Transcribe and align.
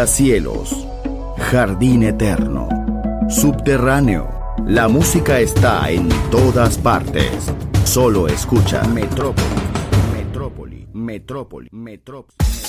Rascacielos, 0.00 0.88
Jardín 1.36 2.02
Eterno, 2.04 2.70
Subterráneo. 3.28 4.30
La 4.66 4.88
música 4.88 5.40
está 5.40 5.90
en 5.90 6.08
todas 6.30 6.78
partes. 6.78 7.52
Solo 7.84 8.26
escucha 8.26 8.82
Metrópoli, 8.84 9.46
Metrópoli, 10.14 10.88
Metrópoli, 10.94 11.68
Metrópoli. 11.72 12.59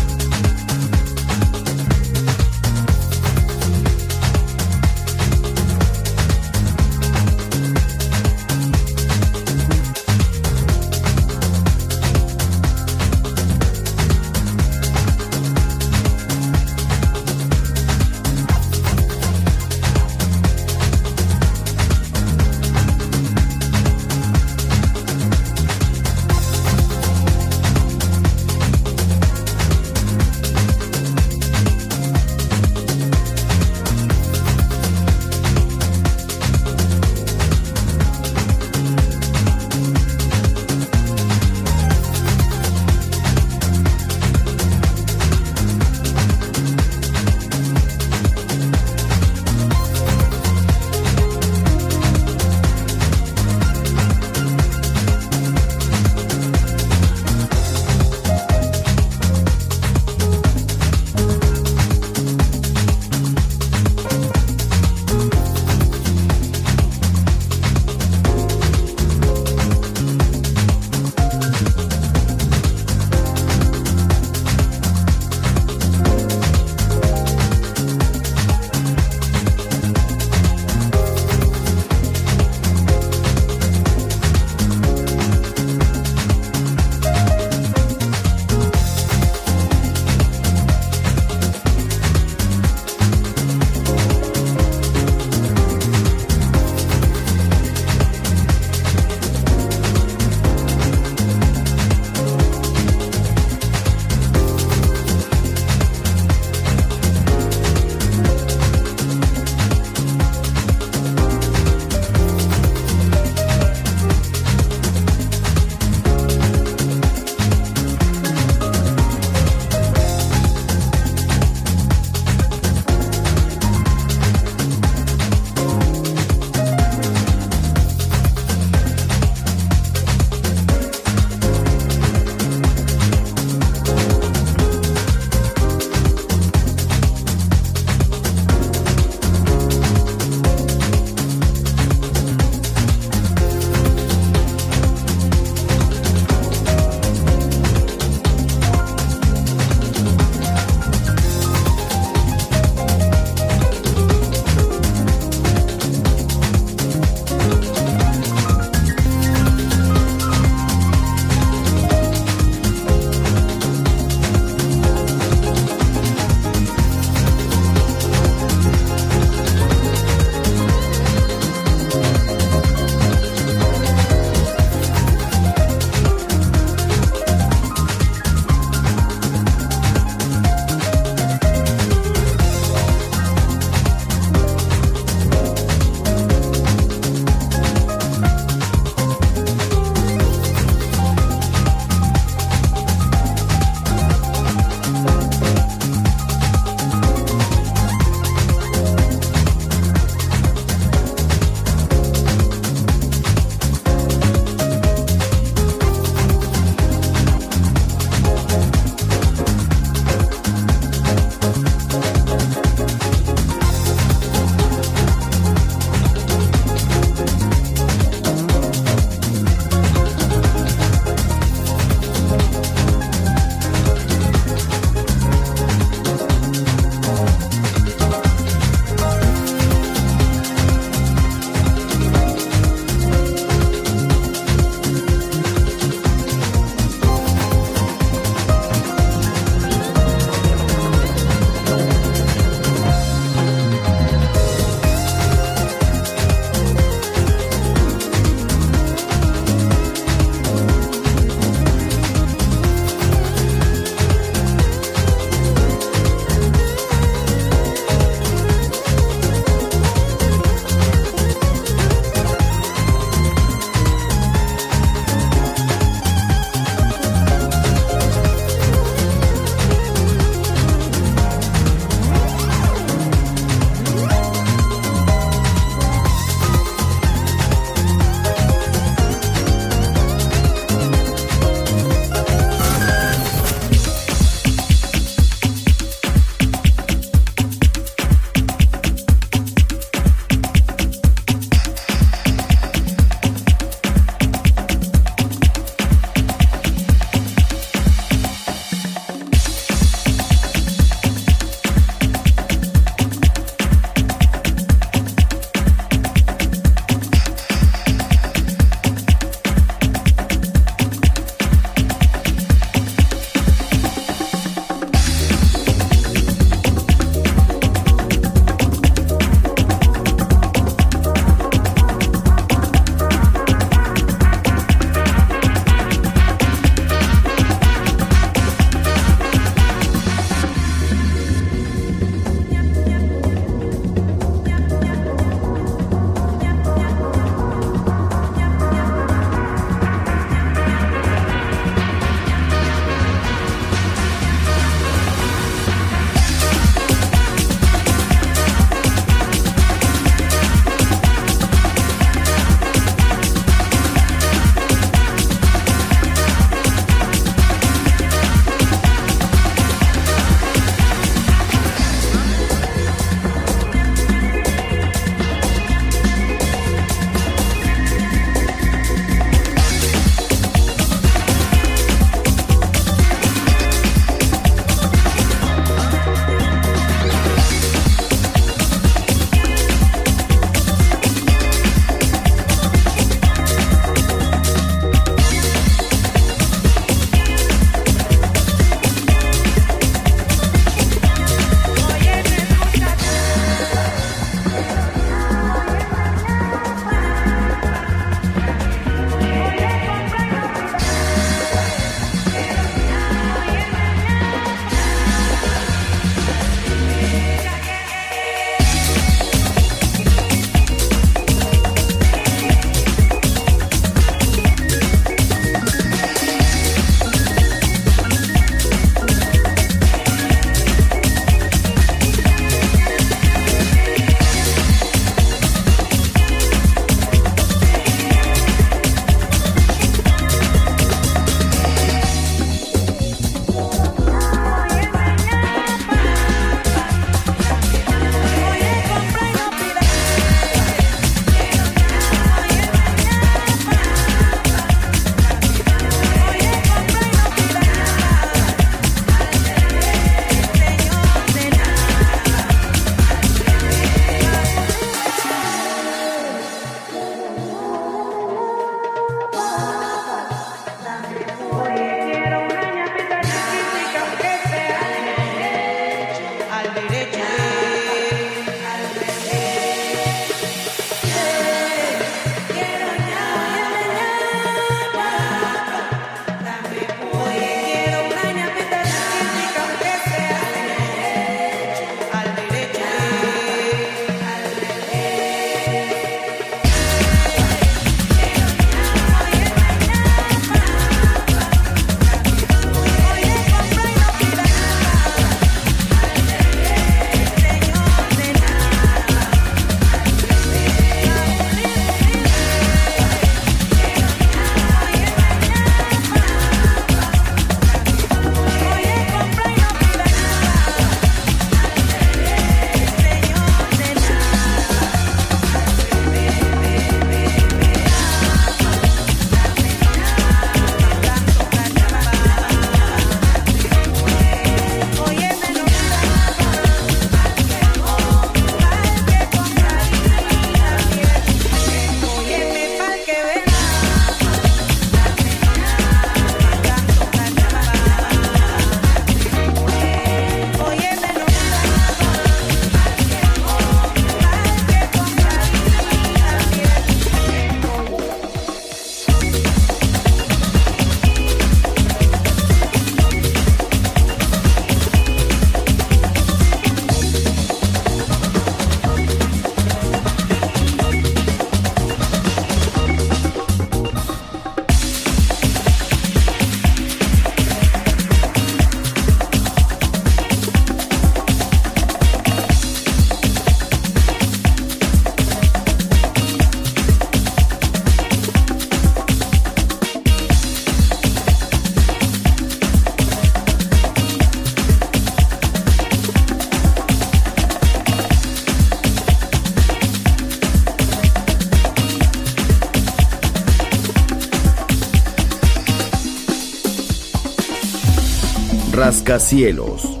Rascacielos, 599.04 600.00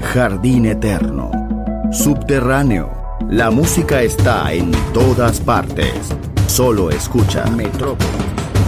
jardín 0.00 0.66
eterno, 0.66 1.32
subterráneo. 1.92 2.88
La 3.28 3.50
música 3.50 4.00
está 4.02 4.52
en 4.52 4.70
todas 4.92 5.40
partes. 5.40 5.92
Solo 6.46 6.90
escucha 6.90 7.44
Metrópoli, 7.46 8.08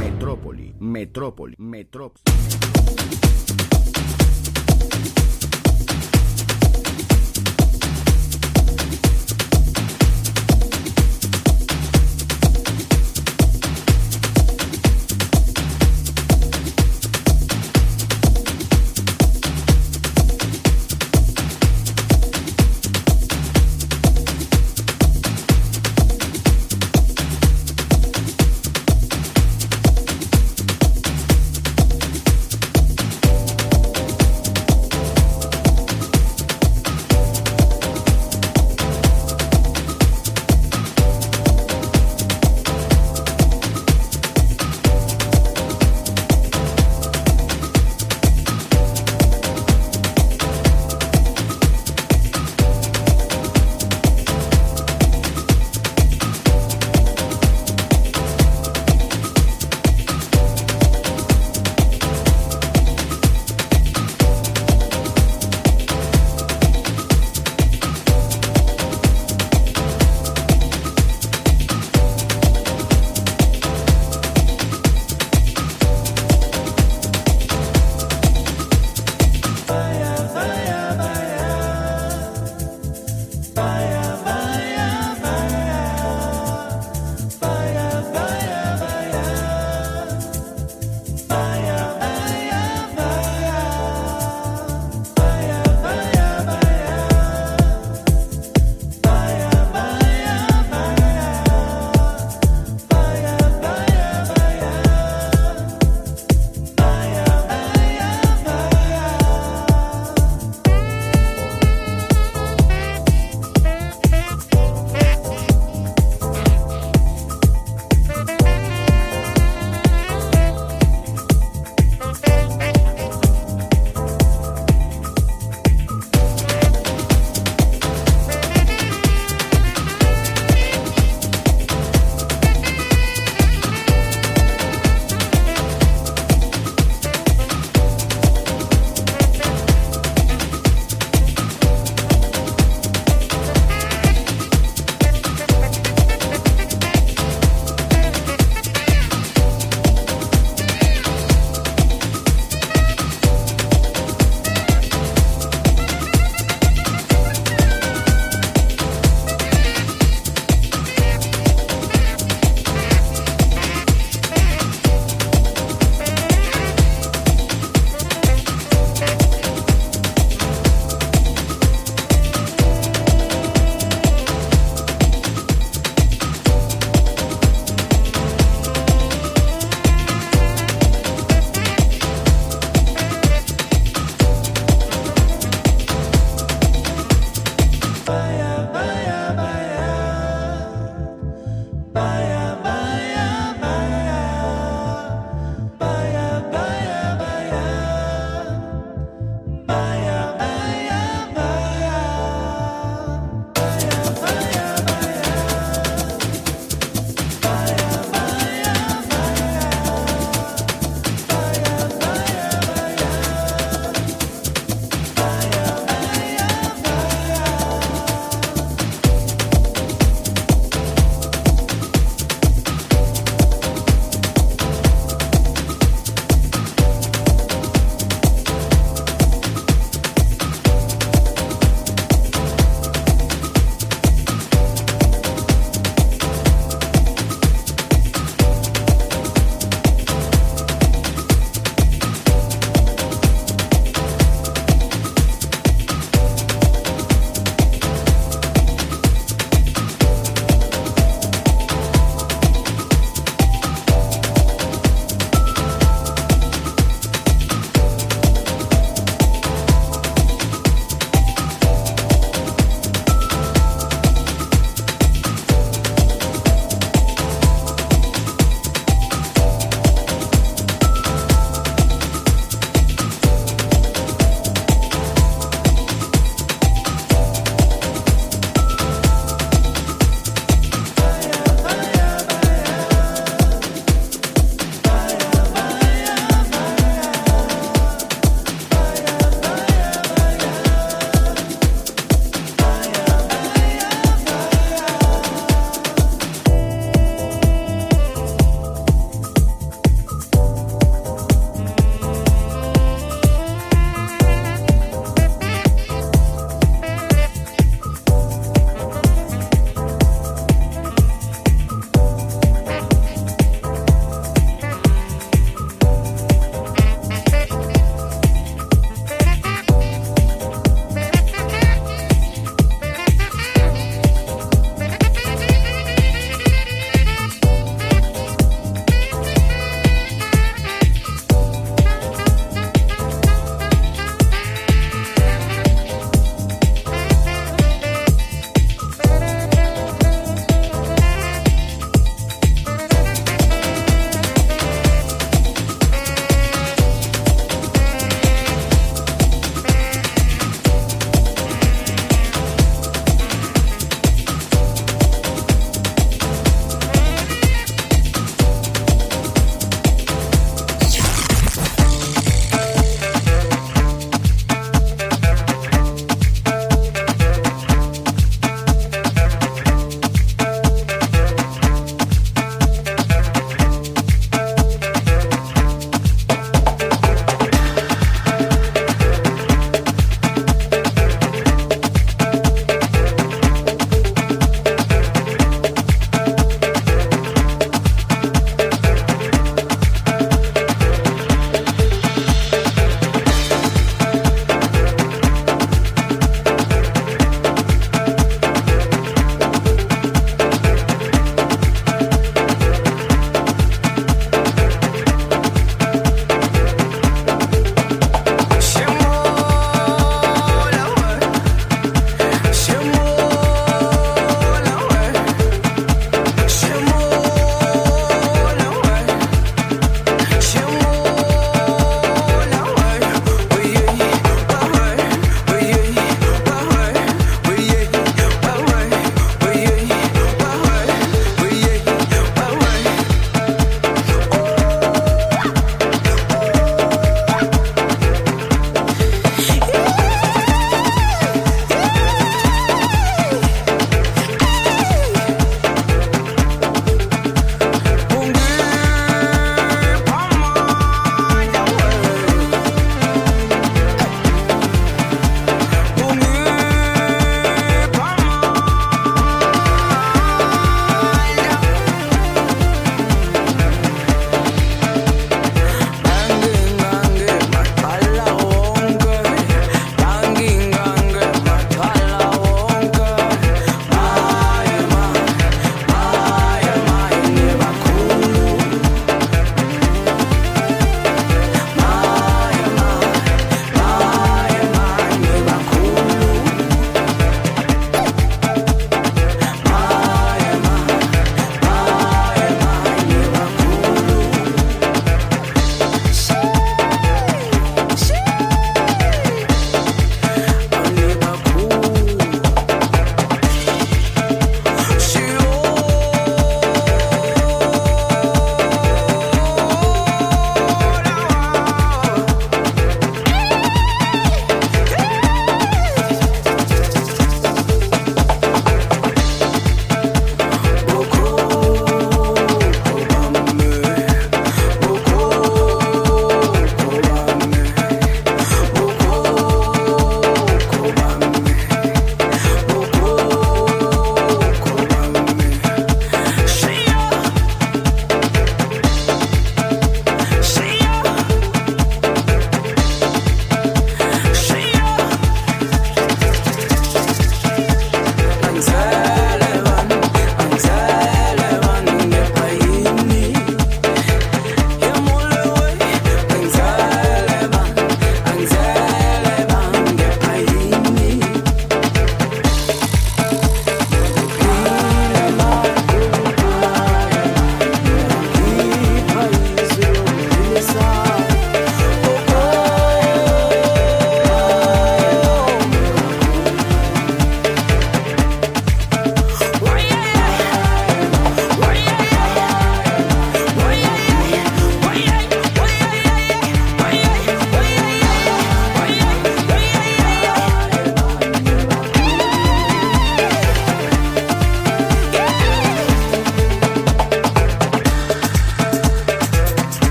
Metrópoli, 0.00 0.74
Metrópoli, 0.80 1.54
Metrópoli. 1.58 2.77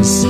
friends. 0.00 0.29